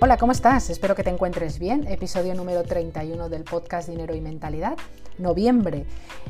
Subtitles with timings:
[0.00, 0.70] Hola, ¿cómo estás?
[0.70, 1.84] Espero que te encuentres bien.
[1.88, 4.76] Episodio número 31 del podcast Dinero y Mentalidad.
[5.18, 5.86] Noviembre,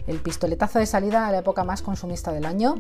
[0.07, 2.77] el pistoletazo de salida a la época más consumista del año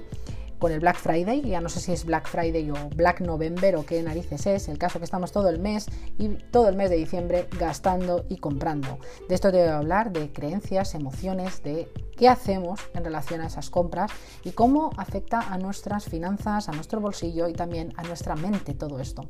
[0.58, 3.84] con el Black Friday, ya no sé si es Black Friday o Black November o
[3.84, 6.96] qué narices es, el caso que estamos todo el mes y todo el mes de
[6.96, 8.98] diciembre gastando y comprando.
[9.28, 13.46] De esto te voy a hablar, de creencias, emociones, de qué hacemos en relación a
[13.46, 14.10] esas compras
[14.42, 19.00] y cómo afecta a nuestras finanzas, a nuestro bolsillo y también a nuestra mente todo
[19.00, 19.28] esto.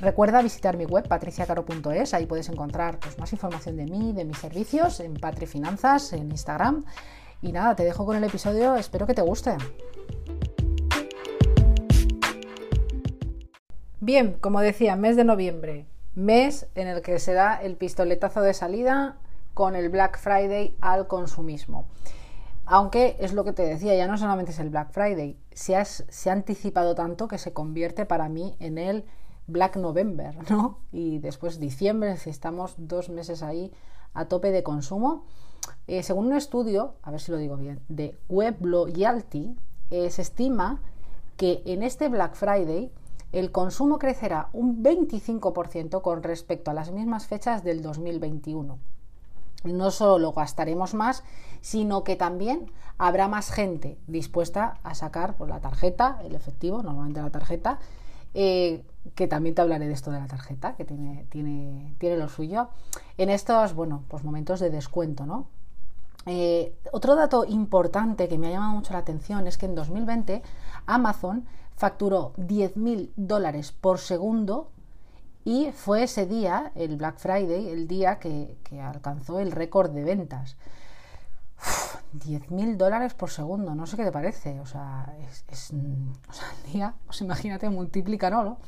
[0.00, 4.38] Recuerda visitar mi web patriciacaro.es, ahí puedes encontrar pues, más información de mí, de mis
[4.38, 6.86] servicios, en Patri Finanzas, en Instagram.
[7.42, 9.58] Y nada, te dejo con el episodio, espero que te guste.
[14.00, 18.54] Bien, como decía, mes de noviembre, mes en el que se da el pistoletazo de
[18.54, 19.18] salida
[19.52, 21.84] con el Black Friday al consumismo.
[22.64, 26.30] Aunque es lo que te decía, ya no solamente es el Black Friday, se, se
[26.30, 29.04] ha anticipado tanto que se convierte para mí en el
[29.50, 30.78] Black November, ¿no?
[30.92, 33.72] Y después diciembre, si estamos dos meses ahí
[34.14, 35.24] a tope de consumo.
[35.86, 39.56] Eh, según un estudio, a ver si lo digo bien, de Web Loyalty,
[39.90, 40.80] eh, se estima
[41.36, 42.92] que en este Black Friday
[43.32, 48.78] el consumo crecerá un 25% con respecto a las mismas fechas del 2021.
[49.64, 51.22] No solo lo gastaremos más,
[51.60, 57.20] sino que también habrá más gente dispuesta a sacar por la tarjeta, el efectivo, normalmente
[57.20, 57.78] la tarjeta,
[58.34, 62.28] eh, que también te hablaré de esto de la tarjeta, que tiene, tiene, tiene lo
[62.28, 62.68] suyo,
[63.18, 65.46] en estos, bueno, pues momentos de descuento, ¿no?
[66.26, 70.42] Eh, otro dato importante que me ha llamado mucho la atención es que en 2020
[70.86, 74.68] Amazon facturó 10.000 dólares por segundo
[75.44, 80.04] y fue ese día, el Black Friday, el día que, que alcanzó el récord de
[80.04, 80.56] ventas.
[82.12, 85.44] 10.000 dólares por segundo, no sé qué te parece, o sea, es,
[86.28, 88.58] o sea, el día, pues imagínate, multiplica, ¿no?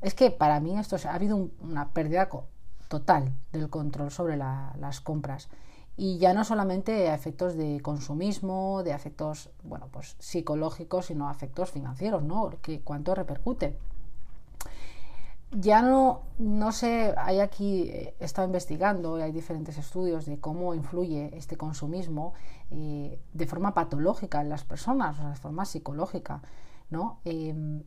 [0.00, 2.28] Es que para mí esto ha habido una pérdida
[2.88, 5.48] total del control sobre las compras
[5.96, 11.32] y ya no solamente a efectos de consumismo, de efectos, bueno, pues psicológicos, sino a
[11.32, 12.50] efectos financieros, ¿no?
[12.62, 13.76] Que cuánto repercute
[15.52, 21.36] ya no, no sé, hay aquí, he estado investigando, hay diferentes estudios de cómo influye
[21.36, 22.34] este consumismo
[22.70, 26.42] eh, de forma patológica en las personas, o sea, de forma psicológica,
[26.88, 27.20] ¿no?
[27.24, 27.82] Em,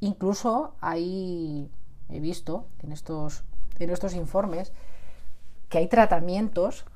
[0.00, 1.70] incluso hay,
[2.08, 3.44] he visto en estos,
[3.78, 4.72] en estos informes
[5.68, 6.86] que hay tratamientos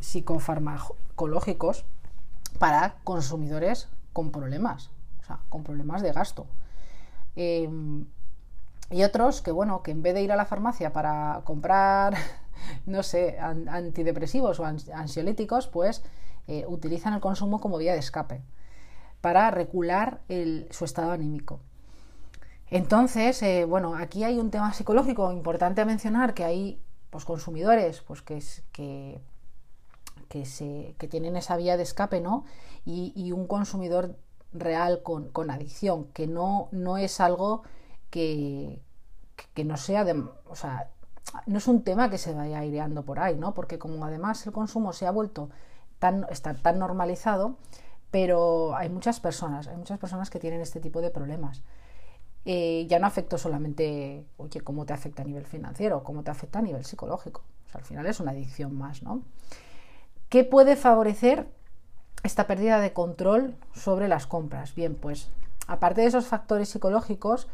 [0.00, 1.84] psicofarmacológicos
[2.60, 4.90] para consumidores con problemas,
[5.22, 6.46] o sea, con problemas de gasto.
[7.34, 8.06] Em,
[8.90, 12.14] y otros que, bueno, que en vez de ir a la farmacia para comprar,
[12.86, 16.02] no sé, antidepresivos o ansiolíticos, pues
[16.48, 18.42] eh, utilizan el consumo como vía de escape
[19.20, 20.20] para regular
[20.70, 21.60] su estado anímico.
[22.70, 26.80] Entonces, eh, bueno, aquí hay un tema psicológico importante a mencionar, que hay
[27.10, 29.20] pues, consumidores pues, que, que,
[30.28, 32.44] que, se, que tienen esa vía de escape, ¿no?
[32.84, 34.16] Y, y un consumidor
[34.52, 37.62] real con, con, adicción, que no, no es algo
[38.10, 38.82] que,
[39.64, 40.12] no sea de,
[40.46, 40.90] o sea,
[41.46, 43.54] no es un tema que se vaya aireando por ahí, ¿no?
[43.54, 45.50] Porque como además el consumo se ha vuelto
[45.98, 46.26] tan,
[46.62, 47.56] tan normalizado,
[48.10, 51.62] pero hay muchas personas, hay muchas personas que tienen este tipo de problemas.
[52.44, 56.58] Eh, ya no afecta solamente, oye, cómo te afecta a nivel financiero, cómo te afecta
[56.58, 57.42] a nivel psicológico.
[57.66, 59.22] O sea, al final es una adicción más, ¿no?
[60.28, 61.48] ¿Qué puede favorecer
[62.22, 64.74] esta pérdida de control sobre las compras?
[64.74, 65.28] Bien, pues
[65.66, 67.46] aparte de esos factores psicológicos,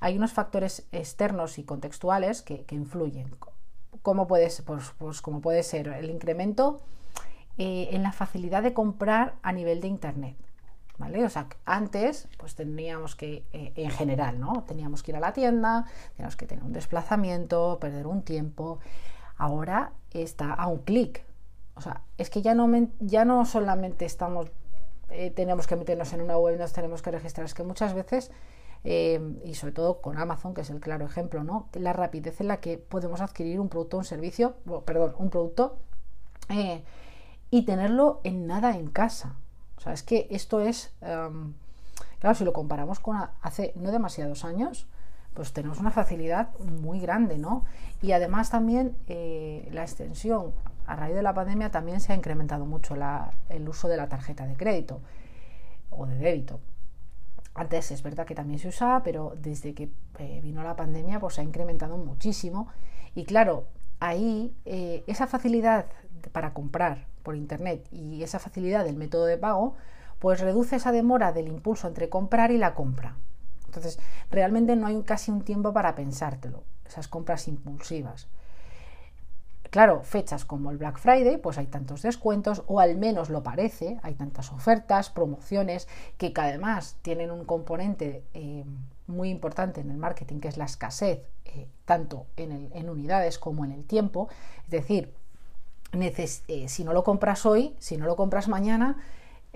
[0.00, 3.34] hay unos factores externos y contextuales que, influyen.
[4.02, 6.80] ¿Cómo puede, pues, pues, como puede ser el incremento
[7.58, 10.34] eh, en la facilidad de comprar a nivel de Internet.
[10.96, 11.24] ¿Vale?
[11.24, 14.64] O sea, antes pues teníamos que, eh, en general, ¿no?
[14.66, 15.84] Teníamos que ir a la tienda,
[16.16, 18.80] teníamos que tener un desplazamiento, perder un tiempo.
[19.36, 21.22] Ahora está a un clic.
[21.74, 22.66] O sea, es que ya no,
[22.98, 24.46] ya no solamente estamos,
[25.10, 28.30] eh, tenemos que meternos en una web, nos tenemos que registrar, es que muchas veces
[28.82, 31.68] Em, y sobre todo con Amazon, que es el claro ejemplo, ¿no?
[31.74, 34.54] La rapidez en la que podemos adquirir un producto o un servicio,
[34.86, 35.78] perdón, un producto
[36.48, 36.82] eh,
[37.50, 39.36] y tenerlo en nada en casa.
[39.76, 41.52] O sea, es que esto es, em,
[42.20, 44.86] claro, si lo comparamos con hace no demasiados años,
[45.34, 47.64] pues tenemos una facilidad muy grande, ¿no?
[48.02, 50.52] Y además también eh, la extensión
[50.86, 52.94] a raíz de la pandemia también se ha incrementado mucho
[53.48, 55.00] el uso de la tarjeta de crédito
[55.90, 56.60] o de débito.
[57.54, 61.34] Antes es verdad que también se usaba, pero desde que eh, vino la pandemia pues
[61.34, 62.68] se ha incrementado muchísimo.
[63.14, 63.66] Y claro,
[63.98, 65.86] ahí eh, esa facilidad
[66.32, 69.76] para comprar por internet y esa facilidad del método de pago,
[70.18, 73.16] pues reduce esa demora del impulso entre comprar y la compra.
[73.66, 73.98] Entonces,
[74.30, 78.28] realmente no hay casi un tiempo para pensártelo, esas compras impulsivas.
[79.70, 83.98] Claro, fechas como el Black Friday, pues hay tantos descuentos, o al menos lo parece,
[84.02, 85.86] hay tantas ofertas, promociones,
[86.18, 88.64] que, además tienen un componente eh,
[89.06, 93.70] muy importante en el marketing, que es la escasez, eh, tanto en, unidades como en
[93.70, 94.28] el tiempo.
[94.64, 95.14] Es decir,
[95.92, 98.96] eh, si no lo compras hoy, si no lo compras mañana,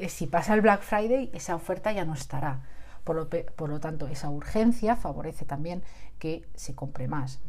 [0.09, 2.63] si pasa el Black Friday, esa oferta ya no estará.
[3.03, 5.83] Por lo, por lo tanto, esa urgencia favorece también
[6.21, 7.41] que se compre más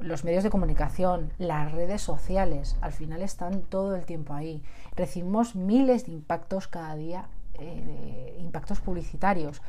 [0.00, 4.62] los medios de comunicación, las redes sociales, al final están todo el tiempo ahí.
[4.96, 9.60] Recibimos miles de impactos cada día, eh, impactos publicitarios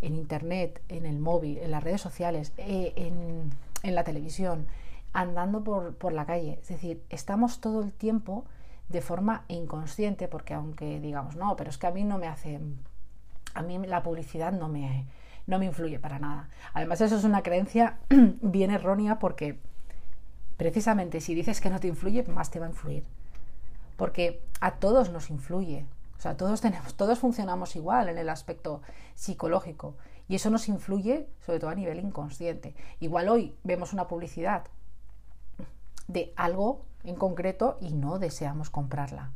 [0.00, 4.66] en Internet, en el móvil, en las redes sociales, eh, en, la televisión,
[5.12, 6.58] andando por, por la calle.
[6.62, 8.44] Es decir, estamos todo el tiempo
[8.88, 12.60] de forma inconsciente, porque aunque digamos, no, pero es que a mí no me hace,
[13.54, 15.06] a mí la publicidad no me,
[15.48, 16.48] no me influye para nada.
[16.74, 17.98] Además, eso es una creencia
[18.42, 19.58] bien errónea porque
[20.56, 23.04] precisamente si dices que no te influye, más te va a influir.
[23.96, 25.86] Porque a todos nos influye.
[26.18, 28.82] O sea, todos tenemos, todos funcionamos igual en el aspecto
[29.14, 29.96] psicológico.
[30.28, 32.74] Y eso nos influye, sobre todo a nivel inconsciente.
[33.00, 34.64] Igual hoy vemos una publicidad
[36.08, 39.30] de algo en concreto y no deseamos comprarla.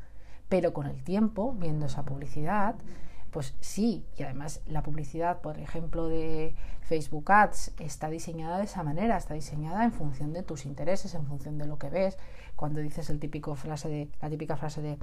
[0.50, 2.74] Pero con el tiempo, viendo esa publicidad,
[3.32, 8.82] pues sí, y además la publicidad, por ejemplo, de Facebook Ads está diseñada de esa
[8.82, 12.18] manera, está diseñada en función de tus intereses, en función de lo que ves.
[12.56, 14.98] Cuando dices el típico frase de, la típica frase de,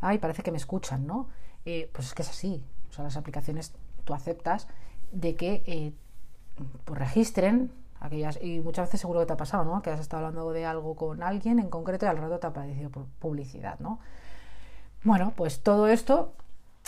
[0.00, 1.28] ay, parece que me escuchan, ¿no?
[1.64, 2.62] Eh, pues es que es así.
[2.90, 3.72] O sea, las aplicaciones
[4.04, 4.68] tú aceptas
[5.10, 5.94] de que eh,
[6.84, 9.80] pues registren aquellas, y muchas veces seguro que te ha pasado, ¿no?
[9.80, 12.50] Que has estado hablando de algo con alguien en concreto y al rato te ha
[12.50, 14.00] aparecido publicidad, ¿no?
[15.02, 16.34] Bueno, pues todo esto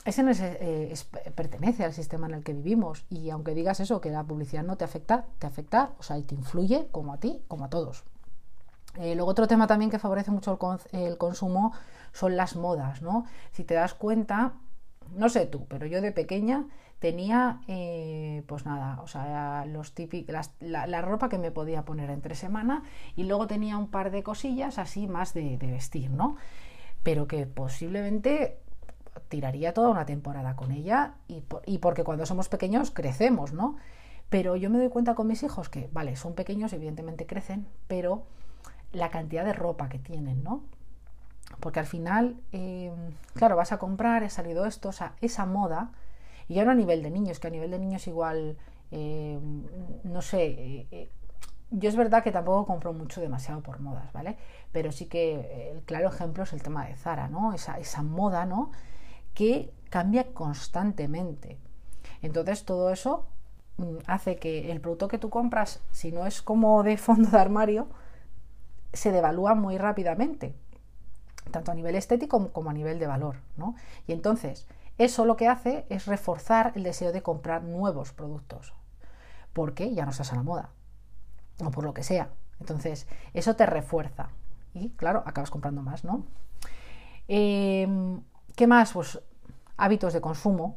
[0.05, 0.23] ese
[0.61, 0.95] eh,
[1.35, 4.77] pertenece al sistema en el que vivimos y aunque digas eso, que la publicidad no
[4.77, 8.05] te afecta, te afecta, o sea, y te influye como a ti, como a todos.
[8.99, 10.59] Eh, luego otro tema también que favorece mucho
[10.93, 11.73] el, consumo
[12.13, 13.25] son las modas, ¿no?
[13.53, 14.55] Si te das cuenta,
[15.15, 16.67] no sé tú, pero yo de pequeña
[16.99, 19.95] tenía, eh, pues nada, o sea, los
[20.61, 22.83] la, ropa que me podía poner entre semana
[23.17, 26.37] y luego tenía un par de cosillas así más de vestir, ¿no?
[27.03, 28.62] Pero que posiblemente
[29.29, 33.77] tiraría toda una temporada con ella y, y, porque cuando somos pequeños crecemos, ¿no?
[34.29, 38.25] Pero yo me doy cuenta con mis hijos que, vale, son pequeños, evidentemente crecen, pero
[38.93, 40.63] la cantidad de ropa que tienen, ¿no?
[41.61, 45.91] Porque al final, em, claro, vas a comprar, he salido esto, o sea, esa moda,
[46.49, 48.57] y ya no a nivel de niños, que a nivel de niños igual,
[48.91, 49.65] em,
[50.05, 51.11] no sé, eh, eh,
[51.71, 54.37] yo es verdad que tampoco compro mucho demasiado por modas, ¿vale?
[54.73, 57.55] Pero sí que el claro ejemplo es el tema de Zara, ¿no?
[57.55, 58.73] Esa, esa moda, ¿no?
[59.35, 61.59] Que cambia constantemente.
[62.23, 63.27] Entonces todo eso
[63.77, 67.39] mm, hace que el producto que tú compras, si no es como de fondo de
[67.39, 67.89] armario,
[68.93, 70.55] se devalúa muy rápidamente,
[71.51, 73.37] tanto a nivel estético como a nivel de valor.
[73.57, 73.75] ¿no?
[74.07, 74.67] Y entonces,
[74.99, 78.75] eso lo que hace es reforzar el deseo de comprar nuevos productos,
[79.53, 80.71] porque ya no estás a la moda,
[81.65, 82.31] o por lo que sea.
[82.61, 84.29] Entonces, eso te refuerza.
[84.75, 86.25] Y claro, acabas comprando más, ¿no?
[87.29, 87.87] Eh,
[88.57, 88.93] ¿Qué más?
[88.93, 89.19] Pues
[89.79, 90.77] hábitos de consumo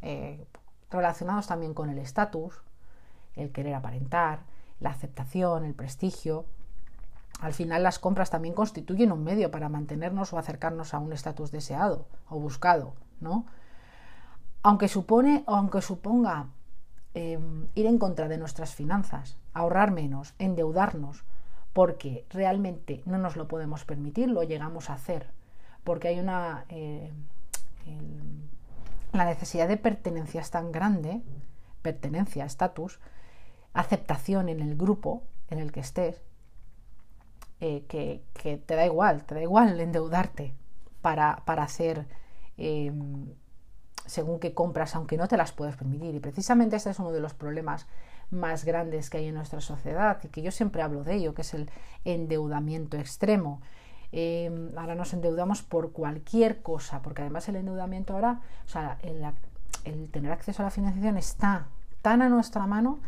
[0.00, 0.46] eh,
[0.90, 2.54] relacionados también con el estatus,
[3.34, 4.40] el querer aparentar,
[4.78, 6.46] la aceptación, el prestigio.
[7.40, 11.50] Al final las compras también constituyen un medio para mantenernos o acercarnos a un estatus
[11.50, 13.44] deseado o buscado, ¿no?
[14.62, 16.46] Aunque supone aunque suponga
[17.14, 21.24] em, ir en contra de nuestras finanzas, ahorrar menos, endeudarnos,
[21.72, 25.39] porque realmente no nos lo podemos permitir, lo llegamos a hacer
[25.84, 26.64] porque hay una...
[26.68, 27.10] Eh,
[29.12, 31.20] la necesidad de pertenencia es tan grande,
[31.82, 33.00] pertenencia, estatus,
[33.72, 36.22] aceptación en el grupo en el que estés,
[37.60, 38.22] eh, que,
[38.64, 40.54] te da igual, te da igual endeudarte
[41.02, 42.06] para, para hacer
[42.56, 43.26] em,
[44.06, 46.14] según qué compras, aunque no te las puedes permitir.
[46.14, 47.86] Y precisamente este es uno de los problemas
[48.30, 51.42] más grandes que hay en nuestra sociedad y que yo siempre hablo de ello, que
[51.42, 51.70] es el
[52.04, 53.60] endeudamiento extremo.
[54.12, 60.08] Em, ahora nos endeudamos por cualquier cosa, porque además el endeudamiento ahora, o sea, el,
[60.10, 61.68] tener acceso a la financiación está
[62.02, 62.98] tan a nuestra mano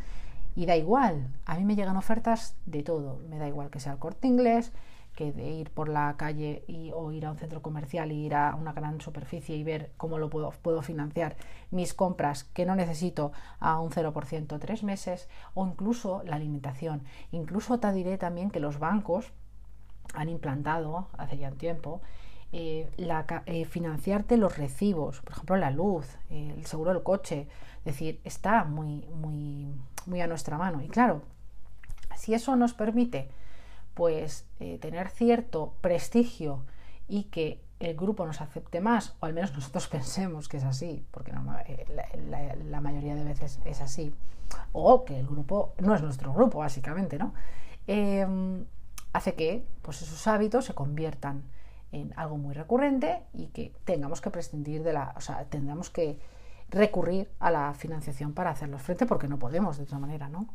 [0.54, 1.28] y da igual.
[1.44, 3.18] A mí me llegan ofertas de todo.
[3.28, 4.73] Me da igual que sea el corte inglés,
[5.14, 8.35] que de ir por la calle y, o ir a un centro comercial y ir
[8.35, 11.37] a una gran superficie y ver cómo lo puedo, puedo financiar
[11.71, 17.02] mis compras que no necesito a un 0% tres meses o incluso la alimentación.
[17.30, 19.32] Incluso te diré también que los bancos
[20.14, 22.00] han implantado hace ya tiempo
[22.52, 22.90] eh,
[23.47, 28.64] eh, financiarte los recibos, por ejemplo la luz, el seguro del coche, es decir, está
[28.64, 29.75] muy, muy,
[30.06, 30.82] muy a nuestra mano.
[30.82, 31.23] Y claro,
[32.16, 33.28] si eso nos permite
[33.94, 34.47] pues
[34.80, 36.62] tener cierto prestigio
[37.09, 41.04] y que el grupo nos acepte más, o al menos nosotros pensemos que es así,
[41.11, 44.14] porque la, mayoría de veces es así,
[44.73, 47.32] o que el grupo no es nuestro grupo, básicamente, ¿no?
[49.12, 51.45] Hace que pues, esos hábitos se conviertan
[51.92, 56.19] en algo muy recurrente y que tengamos que prescindir de la, o sea, tengamos que
[56.71, 60.49] recurrir a la financiación para hacerlos frente porque no podemos de otra manera, ¿no?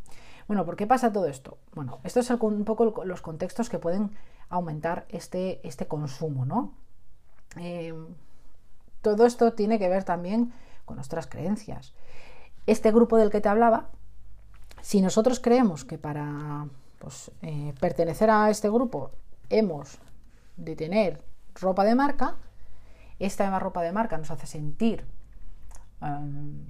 [0.48, 1.60] Bueno, ¿por qué pasa todo esto?
[1.76, 4.12] Bueno, esto es un poco los contextos que pueden
[4.50, 6.74] aumentar este, este consumo, ¿no?
[7.58, 8.08] Em,
[9.02, 10.54] todo esto tiene que ver también
[10.86, 11.94] con nuestras creencias.
[12.66, 13.90] Este grupo del que te hablaba,
[14.82, 16.68] si nosotros creemos que para
[17.00, 19.12] pues, eh, pertenecer a este grupo
[19.50, 20.00] hemos
[20.58, 21.24] de tener
[21.56, 22.36] ropa de marca,
[23.20, 25.06] esta misma ropa de marca nos hace sentir,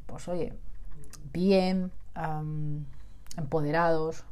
[0.05, 0.53] pues oye,
[1.33, 1.91] bien,
[3.35, 4.23] empoderados,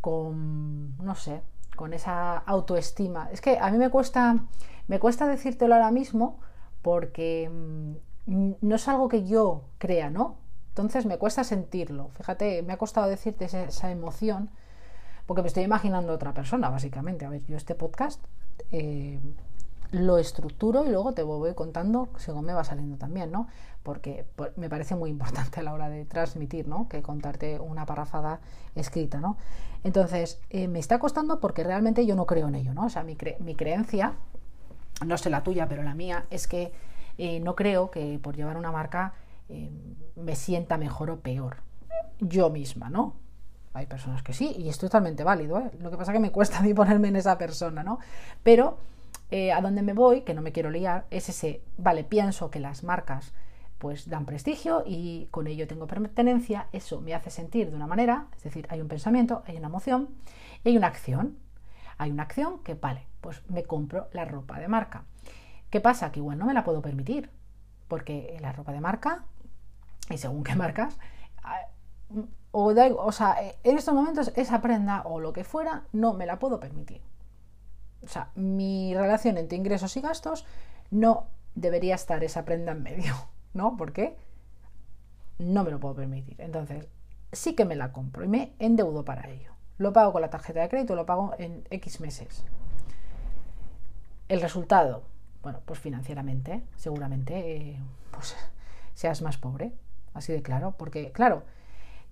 [0.00, 1.40] con, no sé,
[1.76, 3.30] con esa autoestima.
[3.32, 4.36] Es que a mí me cuesta,
[4.86, 6.38] me cuesta decírtelo ahora mismo
[6.82, 10.36] porque mm, no es algo que yo crea, ¿no?
[10.68, 12.08] Entonces me cuesta sentirlo.
[12.08, 14.50] Fíjate, me ha costado decirte esa emoción
[15.26, 17.24] porque me estoy imaginando otra persona, básicamente.
[17.24, 18.22] A ver, yo este podcast
[18.72, 19.18] eh,
[19.90, 23.48] lo estructuro y luego te voy contando según me va saliendo también, ¿no?
[23.82, 24.26] Porque
[24.56, 26.88] me parece muy importante a la hora de transmitir, ¿no?
[26.88, 28.40] Que contarte una parrafada
[28.74, 29.36] escrita, ¿no?
[29.82, 32.86] Entonces, eh, me está costando porque realmente yo no creo en ello, ¿no?
[32.86, 34.14] O sea, mi, creencia,
[35.04, 36.72] no sé la tuya, pero la mía, es que
[37.18, 39.14] eh, no creo que por llevar una marca
[40.16, 41.58] me sienta mejor o peor.
[42.18, 43.14] Yo misma, ¿no?
[43.74, 45.58] Hay personas que sí, y es totalmente válido.
[45.58, 45.70] ¿eh?
[45.80, 47.98] Lo que pasa es que me cuesta a mí ponerme en esa persona, ¿no?
[48.42, 48.78] Pero
[49.30, 52.60] eh, a donde me voy, que no me quiero liar, es ese, vale, pienso que
[52.60, 53.34] las marcas
[53.78, 58.28] pues dan prestigio y con ello tengo pertenencia, eso me hace sentir de una manera,
[58.36, 60.08] es decir, hay un pensamiento, hay una emoción
[60.62, 61.36] y hay una acción.
[61.98, 65.04] Hay una acción que, vale, pues me compro la ropa de marca.
[65.70, 66.12] ¿Qué pasa?
[66.12, 67.30] Que igual no me la puedo permitir,
[67.88, 69.24] porque la ropa de marca,
[70.10, 70.98] y según qué marcas,
[72.56, 72.72] o,
[73.04, 76.60] o sea, en estos momentos esa prenda o lo que fuera no me la puedo
[76.60, 77.02] permitir.
[78.04, 80.46] O sea, mi relación entre ingresos y gastos
[80.92, 83.12] no debería estar esa prenda en medio,
[83.54, 83.76] ¿no?
[83.76, 84.16] Porque
[85.38, 86.40] no me lo puedo permitir.
[86.40, 86.86] Entonces,
[87.32, 89.50] sí que me la compro y me endeudo para ello.
[89.78, 92.44] Lo pago con la tarjeta de crédito, lo pago en X meses.
[94.28, 95.02] El resultado,
[95.42, 97.80] bueno, pues financieramente, seguramente, eh,
[98.12, 98.36] pues
[98.94, 99.72] seas más pobre,
[100.12, 101.42] así de claro, porque, claro,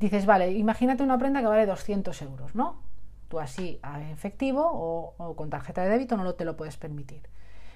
[0.06, 2.80] dices, vale, imagínate una prenda que vale 200 euros, ¿no?
[3.28, 7.22] Tú así a efectivo o, con tarjeta de débito no lo, te lo puedes permitir.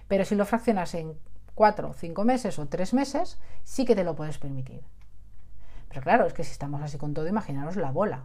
[0.09, 1.19] Pero si lo fraccionas en
[1.55, 4.83] 4, 5 meses o 3 meses, sí que te lo puedes permitir.
[5.89, 8.25] Pero claro, es que si estamos así con todo, imaginaros la bola.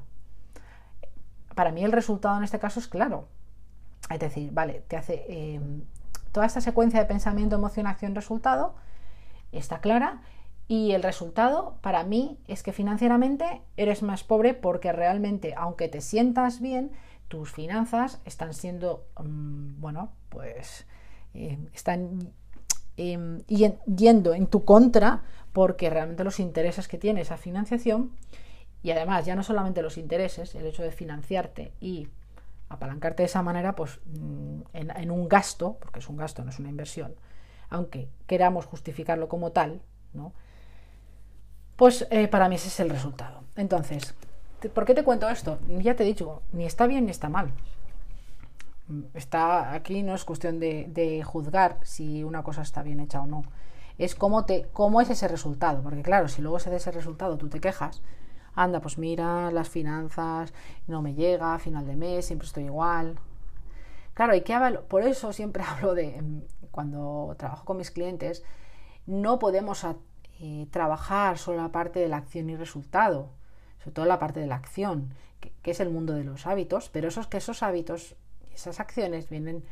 [1.55, 3.27] Para mí el resultado en este caso es claro.
[4.09, 5.83] Es decir, vale, te hace em,
[6.31, 8.75] toda esta secuencia de pensamiento, emoción, acción, resultado,
[9.51, 10.21] está clara
[10.71, 15.99] y el resultado para mí es que financieramente eres más pobre porque realmente, aunque te
[15.99, 16.93] sientas bien,
[17.27, 20.87] tus finanzas están siendo, mm, bueno, pues
[21.33, 22.31] eh, están
[22.95, 28.11] em, yendo en tu contra porque realmente los intereses que tiene esa financiación
[28.81, 32.07] y además ya no solamente los intereses, el hecho de financiarte y
[32.69, 36.59] apalancarte de esa manera, pues mm, en un gasto, porque es un gasto, no es
[36.59, 37.13] una inversión,
[37.69, 39.81] aunque queramos justificarlo como tal,
[40.13, 40.31] ¿no?
[41.81, 43.41] Pues eh, para mí ese es el resultado.
[43.55, 44.13] Entonces,
[44.71, 45.57] ¿por qué te cuento esto?
[45.67, 47.49] Ya te he dicho, ni está bien ni está mal.
[49.15, 53.41] Está, aquí no es cuestión de, juzgar si una cosa está bien hecha o no.
[53.97, 55.81] Es cómo, te, cómo es ese resultado.
[55.81, 58.03] Porque claro, si luego se de ese resultado tú te quejas,
[58.53, 60.53] anda, pues mira, las finanzas,
[60.85, 63.15] no me llega, final de mes, siempre estoy igual.
[64.13, 64.55] Claro, y que
[64.87, 68.43] por eso siempre hablo de, cuando trabajo con mis clientes,
[69.07, 69.83] no podemos
[70.43, 73.29] eh, trabajar solo la parte de la acción y resultado,
[73.77, 77.09] sobre todo la parte de la acción, que, es el mundo de los hábitos, pero
[77.09, 78.15] esos que esos hábitos,
[78.51, 79.63] esas acciones vienen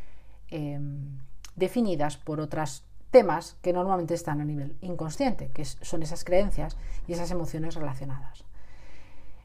[0.51, 1.17] em,
[1.55, 7.13] definidas por otros temas que normalmente están a nivel inconsciente, que son esas creencias y
[7.13, 8.43] esas emociones relacionadas.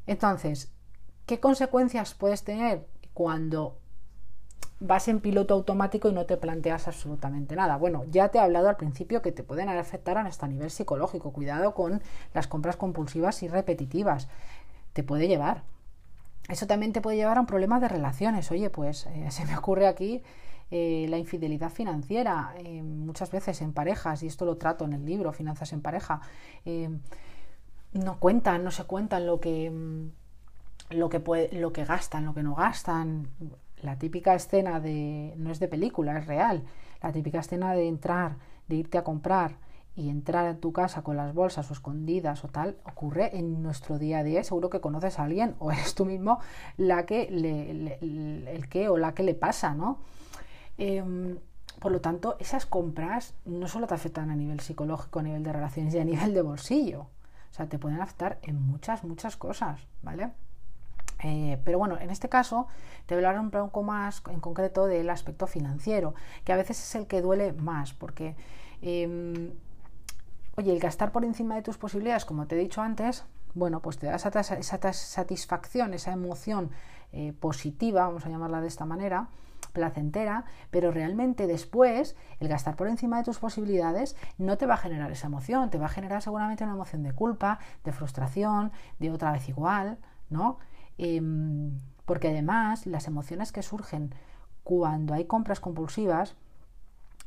[0.06, 0.72] Entonces,
[1.24, 3.78] ¿qué consecuencias puedes tener cuando
[4.86, 7.76] vas en piloto automático y no te planteas absolutamente nada.
[7.76, 11.32] Bueno, ya te he hablado al principio que te pueden afectar hasta a nivel psicológico.
[11.32, 12.02] Cuidado con
[12.34, 14.28] las compras compulsivas y repetitivas.
[14.92, 15.62] Te puede llevar.
[16.48, 18.50] Eso también te puede llevar a un problema de relaciones.
[18.50, 20.22] Oye, pues eh, se me ocurre aquí
[20.70, 25.04] eh, la infidelidad financiera, eh, muchas veces en parejas, y esto lo trato en el
[25.04, 26.20] libro, Finanzas en pareja,
[27.92, 30.08] no cuentan, no se cuentan lo que, mm,
[30.90, 31.08] lo
[31.72, 33.28] que gastan, lo que no gastan.
[33.84, 36.64] La típica escena de, no es de película, es real,
[37.02, 38.36] la típica escena de entrar,
[38.66, 39.56] de irte a comprar
[39.94, 43.98] y entrar a tu casa con las bolsas o escondidas o tal, ocurre en nuestro
[43.98, 44.42] día a día.
[44.42, 46.40] Seguro que conoces a alguien o eres tú mismo
[46.78, 49.98] la que le, el que o la que le pasa, ¿no?
[50.78, 51.36] Em,
[51.78, 55.52] por lo tanto, esas compras no solo te afectan a nivel psicológico, a nivel de
[55.52, 57.02] relaciones y a nivel de bolsillo.
[57.02, 60.30] O sea, te pueden afectar en muchas, muchas cosas, ¿vale?
[61.22, 62.66] Eh, pero bueno, en este caso
[63.06, 66.78] te voy a hablar un poco más en concreto del aspecto financiero, que a veces
[66.82, 68.36] es el que duele más, porque,
[68.82, 69.52] em,
[70.56, 73.98] oye, el gastar por encima de tus posibilidades, como te he dicho antes, bueno, pues
[73.98, 76.70] te da esa, satisfacción, esa emoción
[77.12, 79.28] eh, positiva, vamos a llamarla de esta manera,
[79.72, 84.78] placentera, pero realmente después el gastar por encima de tus posibilidades no te va a
[84.78, 89.10] generar esa emoción, te va a generar seguramente una emoción de culpa, de frustración, de
[89.10, 89.98] otra vez igual,
[90.30, 90.58] ¿no?
[90.98, 94.14] Em, porque además las emociones que surgen
[94.62, 96.36] cuando hay compras compulsivas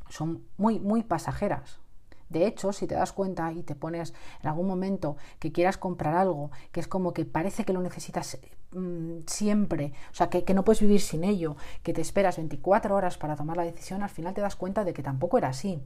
[0.08, 1.80] son muy, muy pasajeras,
[2.28, 6.14] de hecho, si te das cuenta y te pones en algún momento que quieras comprar
[6.14, 8.38] algo, que es como que parece que lo necesitas
[8.72, 13.16] mm, siempre, o sea, que, no puedes vivir sin ello, que te esperas 24 horas
[13.16, 15.80] para tomar la decisión, al final te das cuenta de que tampoco era así.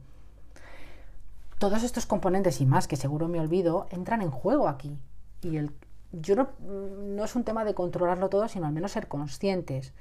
[1.59, 4.97] Todos estos componentes y más, que seguro me olvido, entran en juego aquí.
[5.41, 5.71] Y el,
[6.13, 9.93] yo no, mm, no es un tema de controlarlo todo, sino al menos ser conscientes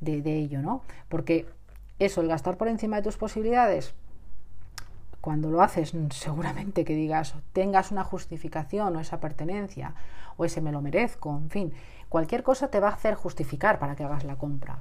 [0.00, 0.82] de, de ello, ¿no?
[1.08, 1.46] Porque
[1.98, 3.94] eso, el gastar por encima de tus posibilidades,
[5.20, 9.94] cuando lo haces, seguramente que digas, tengas una justificación o esa pertenencia
[10.36, 11.72] o ese me lo merezco, en fin,
[12.08, 14.78] cualquier cosa te va a hacer justificar para que hagas la compra.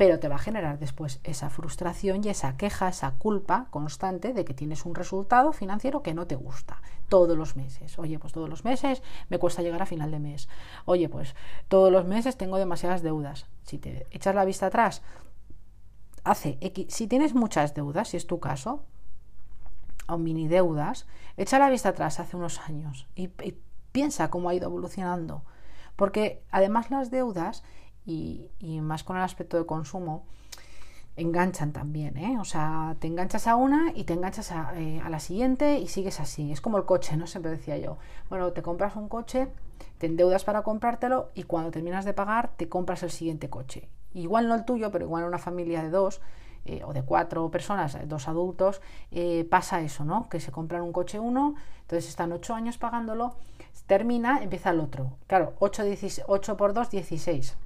[0.00, 4.46] Pero te va a generar después esa frustración y esa queja, esa culpa constante de
[4.46, 6.80] que tienes un resultado financiero que no te gusta
[7.10, 7.98] todos los meses.
[7.98, 10.48] Oye, pues todos los meses me cuesta llegar a final de mes.
[10.86, 11.34] Oye, pues
[11.68, 13.44] todos los meses tengo demasiadas deudas.
[13.62, 15.02] Si te echas la vista atrás,
[16.24, 18.82] hace si tienes muchas deudas, si es tu caso,
[20.08, 23.28] o mini deudas, echa la vista atrás hace unos años y,
[23.92, 25.42] piensa cómo ha ido evolucionando.
[25.96, 27.64] Porque además las deudas,
[28.06, 28.48] y,
[28.80, 30.24] más con el aspecto de consumo,
[31.16, 32.38] enganchan también, ¿eh?
[32.40, 35.88] O sea, te enganchas a una y te enganchas a, eh, a, la siguiente y
[35.88, 36.50] sigues así.
[36.50, 37.26] Es como el coche, ¿no?
[37.26, 37.98] Siempre decía yo.
[38.28, 39.48] Bueno, te compras un coche,
[39.98, 43.88] te endeudas para comprártelo y cuando terminas de pagar te compras el siguiente coche.
[44.14, 46.20] Igual no el tuyo, pero igual una familia de dos
[46.64, 48.80] eh, o de cuatro personas, eh, dos adultos,
[49.50, 50.28] pasa eso, ¿no?
[50.28, 53.36] Que se compran un coche uno, entonces están ocho años pagándolo,
[53.86, 55.16] termina, empieza el otro.
[55.26, 55.82] Claro, 8,
[56.26, 57.56] 8 por 2, 16.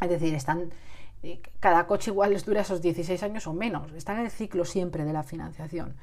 [0.00, 0.70] Es decir, están
[1.60, 3.92] cada coche igual les dura esos 16 años o menos.
[3.92, 5.94] Están en el ciclo siempre de la financiación.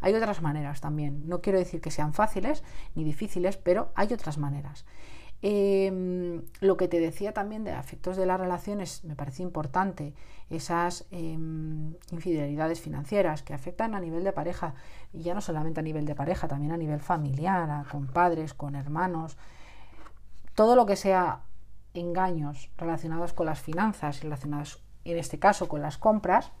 [0.00, 1.28] Hay otras maneras también.
[1.28, 2.62] No quiero decir que sean fáciles
[2.94, 4.84] ni difíciles, pero hay otras maneras.
[5.46, 10.14] Em, lo que te decía también de afectos de las relaciones me parece importante,
[10.48, 14.74] esas em, infidelidades financieras que afectan a nivel de pareja,
[15.12, 18.74] y ya no solamente a nivel de pareja, también a nivel familiar, con padres, con
[18.74, 19.36] hermanos,
[20.54, 21.40] todo lo que sea
[21.94, 26.52] engaños relacionados con las finanzas, relacionados en este caso con las compras,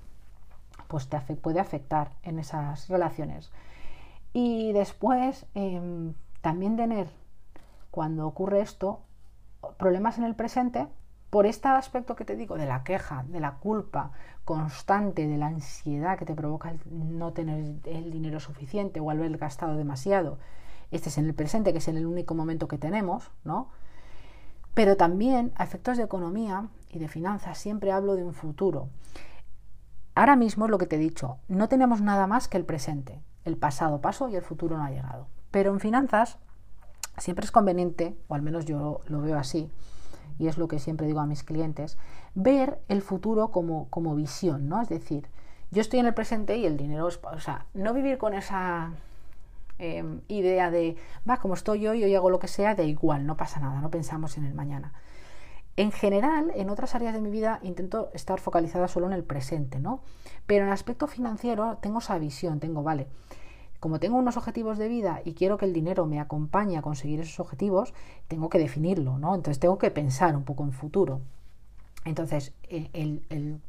[0.88, 3.50] pues te puede afectar en esas relaciones.
[4.32, 7.08] Y después em, también tener
[7.90, 9.00] cuando ocurre esto,
[9.78, 10.88] problemas en el presente,
[11.30, 14.12] por este aspecto que te digo, de la queja, de la culpa
[14.44, 19.36] constante, de la ansiedad que te provoca el no tener el dinero suficiente o haber
[19.36, 20.38] gastado demasiado.
[20.90, 23.68] Este es en el presente, que es en el único momento que tenemos, ¿no?
[24.74, 28.88] Pero también a efectos de economía y de finanzas siempre hablo de un futuro.
[30.14, 33.20] Ahora mismo es lo que te he dicho, no tenemos nada más que el presente.
[33.44, 35.26] El pasado pasó y el futuro no ha llegado.
[35.50, 36.38] Pero en finanzas
[37.18, 39.70] siempre es conveniente, o al menos yo lo veo así,
[40.38, 41.98] y es lo que siempre digo a mis clientes,
[42.34, 44.80] ver el futuro como, como visión, ¿no?
[44.80, 45.28] Es decir,
[45.70, 48.92] yo estoy en el presente y el dinero es, o sea, no vivir con esa
[49.78, 50.96] em, idea de,
[51.28, 53.90] va, como estoy hoy, hoy hago lo que sea, da igual, no pasa nada, no
[53.90, 54.92] pensamos en el mañana.
[55.76, 59.80] En general, en otras áreas de mi vida intento estar focalizada solo en el presente,
[59.80, 60.02] ¿no?
[60.46, 63.08] Pero en el aspecto financiero tengo esa visión, tengo, vale,
[63.84, 67.20] como tengo unos objetivos de vida y quiero que el dinero me acompañe a conseguir
[67.20, 67.92] esos objetivos,
[68.28, 69.34] tengo que definirlo, ¿no?
[69.34, 71.20] Entonces tengo que pensar un poco en futuro.
[72.06, 73.60] Entonces, eh, el,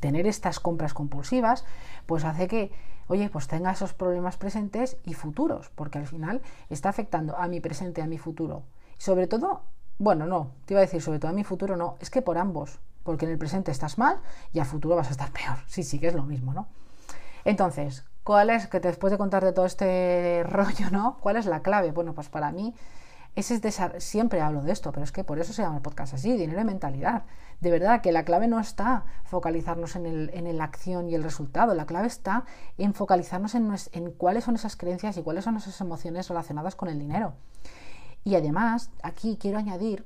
[0.00, 1.64] tener estas compras compulsivas,
[2.06, 2.72] pues hace que,
[3.10, 7.60] oye, pues tenga esos problemas presentes y futuros, porque al final está afectando a mi
[7.60, 8.62] presente, a mi futuro.
[8.98, 9.62] Sobre todo,
[9.98, 12.38] bueno, no, te iba a decir sobre todo a mi futuro, no, es que por
[12.38, 14.20] ambos, porque en el presente estás mal
[14.52, 16.68] y a futuro vas a estar peor, si sigues lo mismo, ¿no?
[17.44, 21.18] Entonces, ¿cuál es, que después de contarte todo este rollo, ¿no?
[21.20, 21.90] ¿Cuál es la clave?
[21.90, 22.76] Bueno, pues para mí,
[23.36, 26.14] ese es siempre hablo de esto, pero es que por eso se llama el podcast
[26.14, 27.24] así, dinero y mentalidad.
[27.60, 31.22] De verdad que la clave no está focalizarnos en, el, en la acción y el
[31.22, 32.44] resultado, la clave está
[32.76, 36.98] en focalizarnos en, cuáles son esas creencias y cuáles son esas emociones relacionadas con el
[36.98, 37.34] dinero.
[38.24, 40.04] Y además, aquí quiero añadir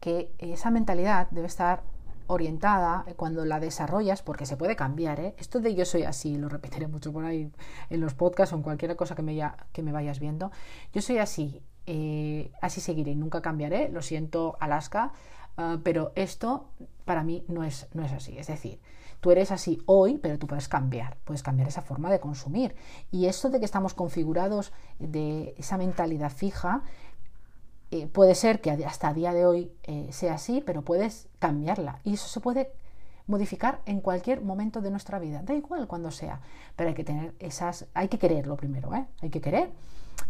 [0.00, 1.82] que esa mentalidad debe estar
[2.28, 5.34] orientada cuando la desarrollas, porque se puede cambiar, ¿eh?
[5.38, 7.52] Esto de yo soy así, lo repetiré mucho por ahí
[7.90, 10.50] en los podcasts o en cualquier cosa que me vayas viendo.
[10.92, 15.12] Yo soy así, eh, así seguiré, nunca cambiaré, lo siento Alaska,
[15.56, 16.68] ah, pero esto
[17.04, 18.36] para mí no es, no es así.
[18.38, 18.80] Es decir,
[19.20, 22.74] tú eres así hoy, pero tú puedes cambiar, puedes cambiar esa forma de consumir.
[23.10, 26.82] Y esto de que estamos configurados de esa mentalidad fija,
[27.92, 32.00] eh, puede ser que hasta a día de hoy eh, sea así, pero puedes cambiarla.
[32.04, 32.72] Y eso se puede
[33.26, 36.40] modificar en cualquier momento de nuestra vida, da igual cuando sea,
[36.76, 39.06] pero hay que tener esas, hay que quererlo primero, ¿eh?
[39.20, 39.72] hay que querer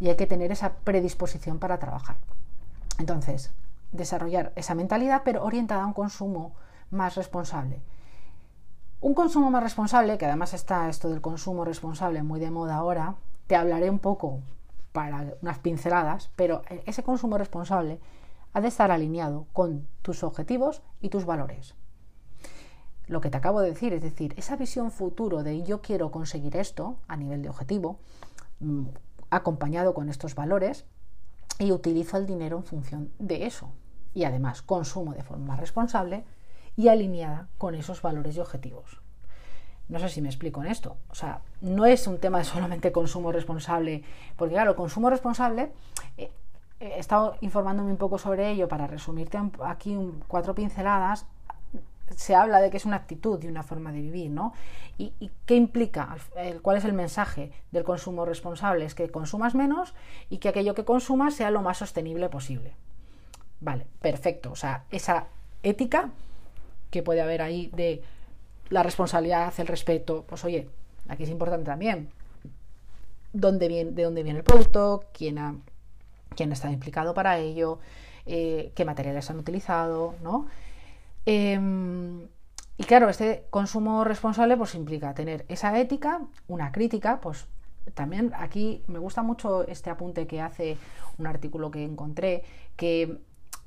[0.01, 2.17] y hay que tener esa predisposición para trabajar.
[2.99, 3.53] Entonces,
[3.93, 6.55] desarrollar esa mentalidad, pero orientada a un consumo
[6.91, 7.81] más responsable.
[9.01, 13.17] Un consumo más responsable, que además está esto del consumo responsable muy de moda ahora,
[13.47, 14.41] te hablaré un poco
[14.93, 18.01] para unas pinceladas, pero ese consumo responsable
[18.55, 21.75] ha de estar alineado con tus objetivos y tus valores.
[23.07, 26.57] Lo que te acabo de decir, es decir, esa visión futuro de yo quiero conseguir
[26.57, 27.99] esto a nivel de objetivo,
[28.61, 28.87] mm,
[29.31, 30.85] acompañado con estos valores,
[31.59, 33.71] y utilizo el dinero en función de eso.
[34.15, 36.25] Y además consumo de forma responsable
[36.77, 39.01] y alineada con esos valores y objetivos.
[39.89, 40.97] No sé si me explico en esto.
[41.11, 44.03] O sea, no es un tema de solamente consumo responsable,
[44.37, 45.73] porque claro, consumo responsable,
[46.17, 46.31] eh,
[46.81, 51.27] he estado informándome un poco sobre ello para resumirte aquí cuatro pinceladas.
[52.15, 54.53] Se habla de que es una actitud y una forma de vivir, ¿no?
[54.99, 55.13] ¿Y,
[55.45, 56.17] qué implica?
[56.63, 58.85] ¿Cuál es el mensaje del consumo responsable?
[58.85, 59.95] Es que consumas menos
[60.31, 62.75] y que aquello que consumas sea lo más sostenible posible.
[63.61, 64.53] Vale, perfecto.
[64.53, 65.27] O sea, esa
[65.63, 66.11] ética
[66.91, 68.03] que puede haber ahí de
[68.71, 70.69] la responsabilidad, el respeto, pues oye,
[71.09, 72.09] aquí es importante también.
[73.33, 75.05] ¿Dónde viene, ¿De dónde viene el producto?
[75.13, 75.55] ¿Quién ha,
[76.35, 77.79] quién está implicado para ello?
[78.25, 80.15] Eh, ¿Qué materiales han utilizado?
[80.23, 80.47] ¿no?
[81.27, 82.29] Em,
[82.79, 87.47] y claro, este consumo responsable pues implica tener esa ética, una crítica, pues
[87.95, 90.77] también aquí me gusta mucho este apunte que hace
[91.19, 92.45] un artículo que encontré,
[92.77, 93.21] que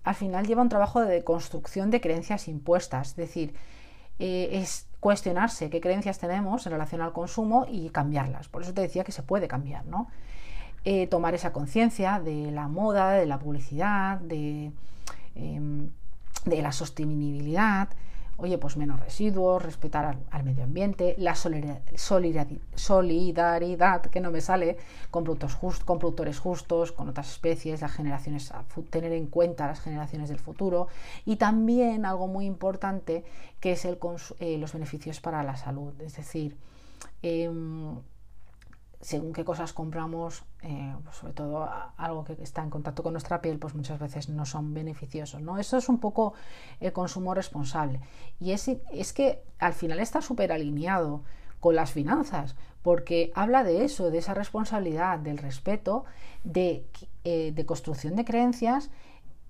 [0.03, 3.53] al final lleva un trabajo de construcción de creencias impuestas, es decir,
[4.19, 8.47] eh, es cuestionarse qué creencias tenemos en relación al consumo y cambiarlas.
[8.47, 10.07] Por eso te decía que se puede cambiar, ¿no?
[10.85, 14.71] Eh, tomar esa conciencia de la moda, de la publicidad, de,
[15.35, 15.89] em,
[16.49, 17.89] de la sostenibilidad,
[18.39, 24.77] oye, pues menos residuos, respetar al, medio ambiente, la solidaridad, que no me sale,
[25.11, 28.51] con, productos con productores justos, con otras especies, las generaciones,
[28.89, 30.87] tener en cuenta las generaciones del futuro.
[31.25, 33.23] Y también algo muy importante
[33.59, 33.99] que es el,
[34.39, 36.57] eh, los beneficios para la salud, es decir,
[37.21, 37.97] em,
[39.01, 43.41] según qué cosas compramos, eh, pues sobre todo algo que está en contacto con nuestra
[43.41, 45.41] piel, pues muchas veces no son beneficiosos.
[45.41, 45.57] ¿no?
[45.57, 46.33] Eso es un poco
[46.79, 48.01] el consumo responsable.
[48.39, 51.23] Y es, es que al final está súper alineado
[51.61, 56.05] con las finanzas, porque habla de eso, de esa responsabilidad, del respeto,
[56.43, 56.85] de,
[57.23, 58.89] eh, de construcción de creencias,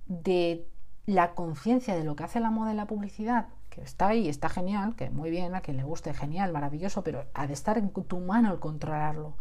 [0.08, 0.68] de
[1.06, 4.49] la conciencia de lo que hace la moda y la publicidad, que está ahí, está
[4.49, 7.91] genial, que muy bien, a quien le guste, genial, maravilloso, pero ha de estar en
[7.91, 9.36] tu mano el controlarlo.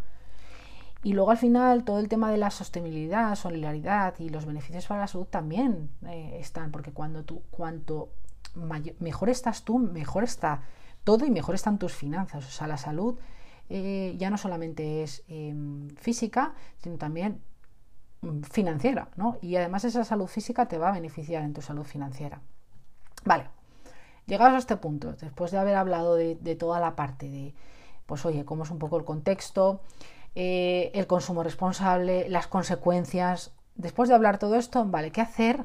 [1.02, 5.00] Y luego al final todo el tema de la sostenibilidad, solidaridad y los beneficios para
[5.00, 8.10] la salud también eh, están, porque cuando tú, cuanto
[8.98, 10.62] mejor estás tú, mejor está
[11.04, 12.46] todo y mejor están tus finanzas.
[12.46, 13.16] O sea, la salud
[13.68, 17.42] eh, ya no solamente es em, física, sino también
[18.22, 19.38] mm, financiera, ¿no?
[19.40, 22.40] Y además esa salud física te va a beneficiar en tu salud financiera.
[23.24, 23.48] Vale,
[24.28, 27.54] Llegados a este punto, después de haber hablado de, toda la parte de,
[28.04, 29.80] pues oye, cómo es un poco el contexto,
[30.34, 35.64] eh, el consumo responsable, las consecuencias, después de hablar todo esto, vale, ¿qué hacer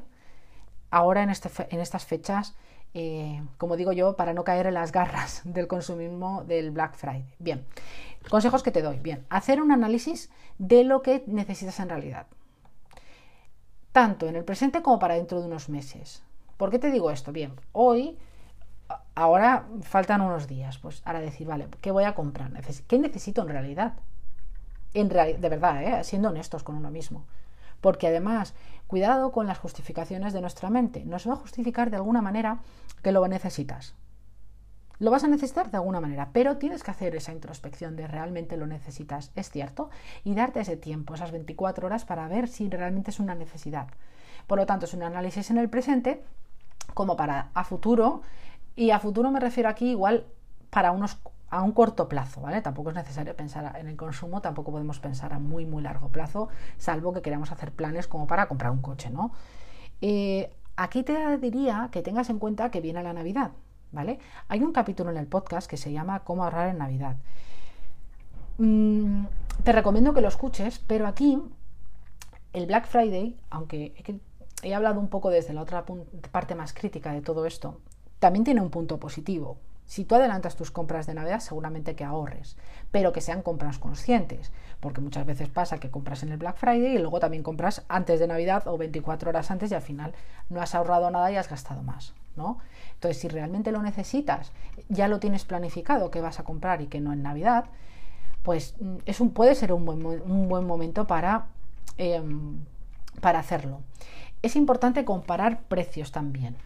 [0.90, 2.56] ahora en, este, en estas fechas?
[2.94, 7.34] Eh, como digo yo, para no caer en las garras del consumismo del Black Friday.
[7.38, 7.66] Bien,
[8.30, 8.98] consejos que te doy.
[8.98, 12.28] Bien, hacer un análisis de lo que necesitas en realidad,
[13.92, 16.22] tanto en el presente como para dentro de unos meses.
[16.56, 17.30] ¿Por qué te digo esto?
[17.30, 18.16] Bien, hoy
[19.14, 20.78] ahora faltan unos días.
[20.78, 22.50] Pues ahora decir, vale, ¿qué voy a comprar?
[22.86, 23.94] ¿Qué necesito en realidad?
[24.92, 26.04] En de verdad, ¿eh?
[26.04, 27.24] siendo honestos con uno mismo.
[27.80, 28.54] Porque además,
[28.86, 31.04] Cuidado con las justificaciones de nuestra mente.
[31.04, 32.58] Nos va a justificar de alguna manera
[33.02, 33.94] que lo necesitas.
[34.98, 38.56] Lo vas a necesitar de alguna manera, pero tienes que hacer esa introspección de realmente
[38.56, 39.90] lo necesitas, es cierto,
[40.22, 43.88] y darte ese tiempo, esas 24 horas para ver si realmente es una necesidad.
[44.46, 46.22] Por lo tanto, es un análisis en el presente
[46.92, 48.22] como para a futuro,
[48.76, 50.26] y a futuro me refiero aquí igual
[50.70, 51.18] para unos
[51.54, 52.62] a un corto plazo, ¿vale?
[52.62, 56.48] Tampoco es necesario pensar en el consumo, tampoco podemos pensar a muy, muy largo plazo,
[56.78, 59.30] salvo que queramos hacer planes como para comprar un coche, ¿no?
[60.00, 63.52] Eh, aquí te diría que tengas en cuenta que viene la Navidad,
[63.92, 64.18] ¿vale?
[64.48, 67.18] Hay un capítulo en el podcast que se llama Cómo ahorrar en Navidad.
[68.58, 69.26] Mm,
[69.62, 71.40] te recomiendo que lo escuches, pero aquí
[72.52, 74.20] el Black Friday, aunque
[74.64, 75.84] he hablado un poco desde la otra
[76.32, 77.80] parte más crítica de todo esto,
[78.24, 79.58] también tiene un punto positivo.
[79.84, 82.56] Si tú adelantas tus compras de Navidad, seguramente que ahorres,
[82.90, 86.94] pero que sean compras conscientes, porque muchas veces pasa que compras en el Black Friday
[86.94, 90.14] y luego también compras antes de Navidad o 24 horas antes y al final
[90.48, 92.60] no has ahorrado nada y has gastado más, ¿no?
[92.94, 94.52] Entonces, si realmente lo necesitas,
[94.88, 97.66] ya lo tienes planificado que vas a comprar y que no en Navidad,
[98.42, 101.44] pues mm, es puede ser un buen, un buen momento para,
[101.98, 102.64] em,
[103.20, 103.82] para hacerlo.
[104.40, 106.56] Es importante comparar precios también,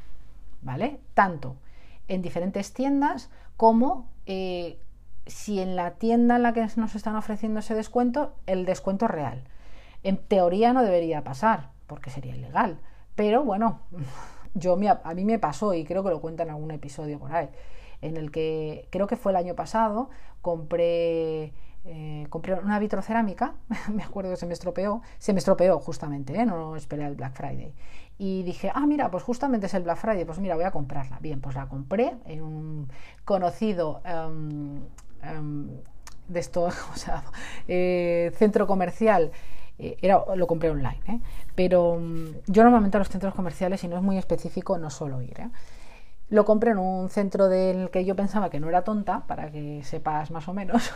[0.62, 1.00] ¿vale?
[1.14, 1.56] Tanto
[2.08, 4.80] en diferentes tiendas como eh,
[5.26, 9.44] si en la tienda en la que nos están ofreciendo ese descuento, el descuento real.
[10.02, 12.80] En teoría no debería pasar, porque sería ilegal.
[13.14, 13.80] Pero bueno,
[14.54, 17.48] yo a mí me pasó y creo que lo cuenta en algún episodio por ahí,
[18.00, 20.08] en el que creo que fue el año pasado,
[20.40, 21.52] compré
[21.84, 23.54] eh, compré una vitrocerámica,
[23.92, 26.44] me acuerdo que se me estropeó, se me estropeó justamente, ¿eh?
[26.44, 27.72] no esperé al Black Friday.
[28.18, 31.18] Y dije, ah, mira, pues justamente es el Black Friday, pues mira, voy a comprarla.
[31.20, 32.88] Bien, pues la compré en un
[33.24, 34.80] conocido em,
[35.22, 35.68] em,
[36.26, 37.22] de esto, o sea,
[37.68, 39.30] eh, centro comercial.
[39.80, 41.20] Era, lo compré online,
[41.54, 45.22] pero mm, yo normalmente a los centros comerciales, si no es muy específico, no suelo
[45.22, 45.38] ir.
[46.30, 49.82] Lo compré en un centro del que yo pensaba que no era tonta, para que
[49.82, 50.92] sepas más o menos.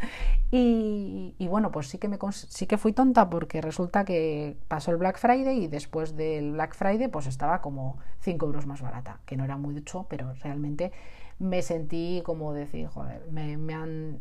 [0.50, 4.98] y, bueno, pues sí que, me, sí que fui tonta porque resulta que pasó el
[4.98, 9.36] Black Friday y después del Black Friday pues estaba como 5 euros más barata, que
[9.36, 10.92] no era mucho, pero realmente
[11.38, 14.20] me sentí como decir, joder, me, han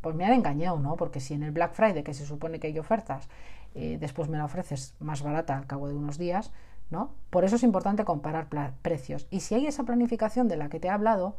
[0.00, 0.96] pues me han engañado, ¿no?
[0.96, 3.28] Porque si en el Black Friday, que se supone que hay ofertas,
[3.74, 6.52] eh, después me la ofreces más barata al cabo de unos días,
[7.30, 8.48] por eso es importante comparar
[8.82, 9.26] precios.
[9.30, 11.36] Y si hay esa planificación de la que te he hablado,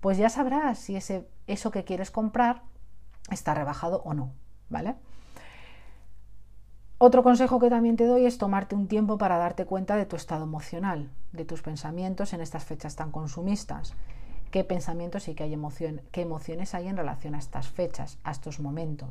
[0.00, 2.62] pues ya sabrás si ese, eso que quieres comprar
[3.30, 4.32] está rebajado o no,
[4.68, 4.96] ¿vale?
[6.98, 10.16] Otro consejo que también te doy es tomarte un tiempo para darte cuenta de tu
[10.16, 13.94] estado emocional, de tus pensamientos en estas fechas tan consumistas.
[14.50, 18.32] ¿Qué pensamientos y qué, hay emoción, qué emociones hay en relación a estas fechas, a
[18.32, 19.10] estos momentos?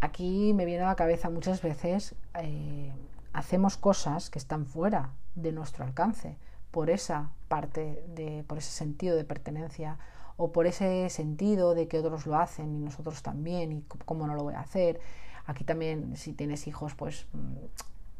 [0.00, 2.90] aquí me viene a la cabeza muchas veces eh,
[3.36, 6.38] hacemos cosas que están fuera de nuestro alcance
[6.70, 9.98] por esa parte de por ese sentido de pertenencia
[10.38, 14.34] o por ese sentido de que otros lo hacen y nosotros también y cómo no
[14.34, 15.00] lo voy a hacer.
[15.44, 17.66] Aquí también si tienes hijos pues mm,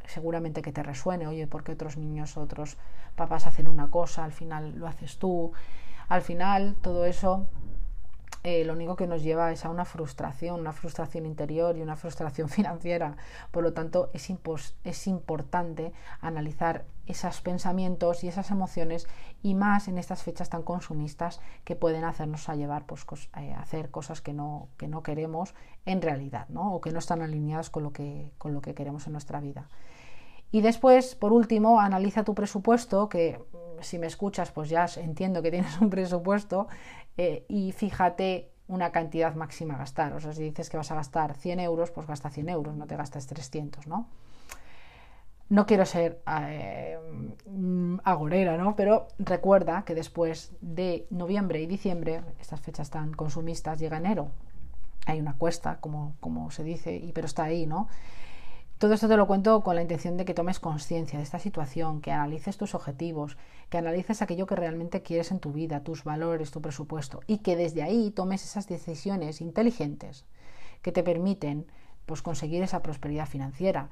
[0.07, 2.77] seguramente que te resuene oye porque otros niños otros
[3.15, 5.53] papás hacen una cosa al final lo haces tú
[6.09, 7.49] al final todo eso
[8.49, 11.97] eh, lo único que nos lleva es a una frustración, una frustración interior y una
[11.97, 13.17] frustración financiera.
[13.51, 14.33] Por lo tanto, es,
[14.85, 19.09] es importante analizar esos pensamientos y esas emociones
[19.43, 23.05] y más en estas fechas tan consumistas que pueden hacernos a llevar pues,
[23.37, 25.53] eh, hacer cosas que no, que no queremos
[25.85, 26.73] en realidad ¿no?
[26.73, 29.69] o que no están alineadas con lo que, con lo que queremos en nuestra vida.
[30.53, 35.43] Y después, por último, analiza tu presupuesto, que mm, si me escuchas, pues ya entiendo
[35.43, 36.69] que tienes un presupuesto,
[37.17, 40.13] eh, y fíjate una cantidad máxima a gastar.
[40.13, 42.87] O sea, si dices que vas a gastar 100 euros, pues gasta 100 euros, no
[42.87, 44.09] te gastas 300, ¿no?
[45.49, 46.99] No quiero ser eh,
[48.03, 48.75] agorera, ¿no?
[48.75, 54.33] Pero recuerda que después de noviembre y diciembre, estas fechas tan consumistas, llega enero.
[55.07, 57.89] Hay una cuesta, como, como se dice, y, pero está ahí, ¿no?
[58.79, 62.03] Todo esto te lo cuento con la intención de que tomes conciencia de esta situación,
[62.03, 63.39] que analices tus objetivos,
[63.71, 67.57] que analices aquello que realmente quieres en tu vida, tus valores, tu presupuesto, y que
[67.57, 70.27] desde ahí tomes esas decisiones inteligentes
[70.83, 71.65] que te permiten
[72.05, 73.89] pues, conseguir esa prosperidad financiera.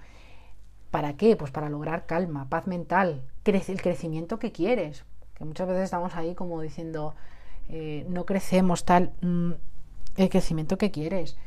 [0.91, 1.35] ¿Para qué?
[1.35, 5.07] Pues para lograr calma, paz mental, el crecimiento que quieres.
[5.35, 7.15] Que muchas veces estamos ahí como diciendo,
[7.71, 9.53] eh, no crecemos tal, mm,
[10.17, 11.39] el crecimiento que quieres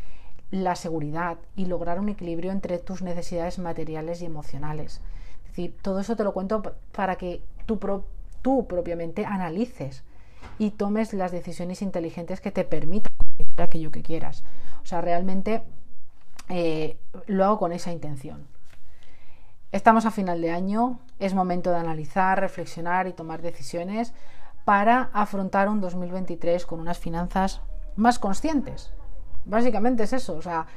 [0.52, 5.02] la seguridad y lograr un equilibrio entre tus necesidades materiales y emocionales.
[5.44, 7.80] Es decir, todo eso te lo cuento para que tú,
[8.68, 10.04] propiamente analices
[10.58, 13.12] y tomes las decisiones inteligentes que te permitan
[13.58, 14.44] aquello que quieras.
[14.84, 15.64] O sea, realmente
[16.50, 18.48] eh, lo hago con esa intención.
[19.74, 24.14] Estamos a final de año, es momento de analizar, reflexionar y tomar decisiones
[24.64, 27.62] para afrontar un 2023 con unas finanzas
[27.98, 28.94] más conscientes.
[29.48, 30.68] Básicamente es eso, o sea,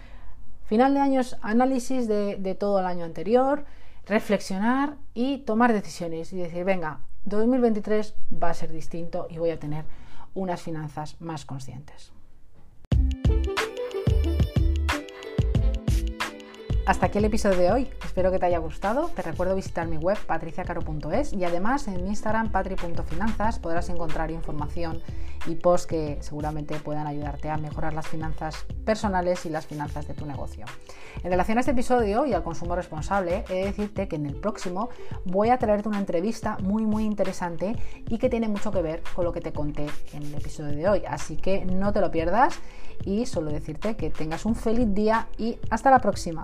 [0.65, 3.65] final de año análisis de, de todo el año anterior,
[4.07, 9.59] reflexionar y tomar decisiones y decir, venga, 2023 va a ser distinto y voy a
[9.59, 9.85] tener
[10.35, 12.13] unas finanzas más conscientes.
[16.91, 17.91] Hasta aquí el episodio de hoy.
[18.05, 19.13] Espero que te haya gustado.
[19.15, 25.01] Te recuerdo visitar mi web patriciacaro.es y además en mi Instagram patri.finanzas podrás encontrar información
[25.47, 30.15] y posts que seguramente puedan ayudarte a mejorar las finanzas personales y las finanzas de
[30.15, 30.65] tu negocio.
[31.23, 34.35] En relación a este episodio y al consumo responsable, he de decirte que en el
[34.35, 34.89] próximo
[35.25, 37.77] voy a traerte una entrevista muy muy interesante
[38.09, 40.89] y que tiene mucho que ver con lo que te conté en el episodio de
[40.89, 41.03] hoy.
[41.07, 42.59] Así que no te lo pierdas
[43.05, 46.43] y solo decirte que tengas un feliz día y hasta la próxima.